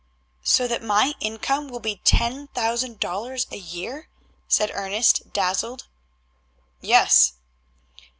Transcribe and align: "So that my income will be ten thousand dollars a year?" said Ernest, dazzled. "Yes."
"So 0.43 0.67
that 0.67 0.81
my 0.81 1.13
income 1.19 1.67
will 1.67 1.79
be 1.79 1.97
ten 2.03 2.47
thousand 2.47 2.99
dollars 2.99 3.45
a 3.51 3.57
year?" 3.57 4.09
said 4.47 4.71
Ernest, 4.73 5.31
dazzled. 5.31 5.85
"Yes." 6.79 7.33